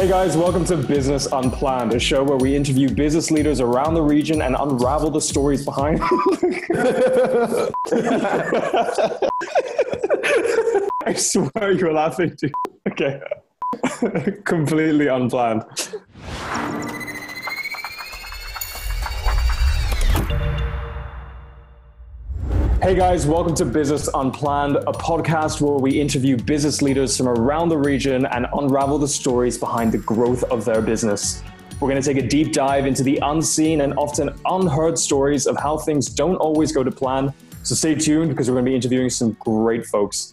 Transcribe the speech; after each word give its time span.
Hey 0.00 0.08
guys, 0.08 0.34
welcome 0.34 0.64
to 0.64 0.78
Business 0.78 1.28
Unplanned, 1.30 1.92
a 1.92 1.98
show 1.98 2.24
where 2.24 2.38
we 2.38 2.56
interview 2.56 2.88
business 2.88 3.30
leaders 3.30 3.60
around 3.60 3.92
the 3.92 4.00
region 4.00 4.40
and 4.40 4.56
unravel 4.58 5.10
the 5.10 5.20
stories 5.20 5.62
behind. 5.62 6.00
I 11.04 11.12
swear 11.12 11.72
you're 11.72 11.92
laughing 11.92 12.34
too. 12.34 12.48
Okay. 12.88 13.20
Completely 14.46 15.08
unplanned. 15.08 15.64
Hey 22.82 22.94
guys, 22.94 23.26
welcome 23.26 23.54
to 23.56 23.66
Business 23.66 24.08
Unplanned, 24.14 24.76
a 24.76 24.92
podcast 24.92 25.60
where 25.60 25.74
we 25.74 26.00
interview 26.00 26.38
business 26.38 26.80
leaders 26.80 27.14
from 27.14 27.28
around 27.28 27.68
the 27.68 27.76
region 27.76 28.24
and 28.24 28.46
unravel 28.54 28.96
the 28.96 29.06
stories 29.06 29.58
behind 29.58 29.92
the 29.92 29.98
growth 29.98 30.44
of 30.44 30.64
their 30.64 30.80
business. 30.80 31.42
We're 31.78 31.90
going 31.90 32.00
to 32.00 32.14
take 32.14 32.24
a 32.24 32.26
deep 32.26 32.54
dive 32.54 32.86
into 32.86 33.02
the 33.02 33.18
unseen 33.20 33.82
and 33.82 33.92
often 33.98 34.30
unheard 34.46 34.98
stories 34.98 35.46
of 35.46 35.58
how 35.58 35.76
things 35.76 36.08
don't 36.08 36.36
always 36.36 36.72
go 36.72 36.82
to 36.82 36.90
plan. 36.90 37.34
So 37.64 37.74
stay 37.74 37.96
tuned 37.96 38.30
because 38.30 38.48
we're 38.48 38.54
going 38.54 38.64
to 38.64 38.70
be 38.70 38.76
interviewing 38.76 39.10
some 39.10 39.32
great 39.32 39.84
folks. 39.84 40.32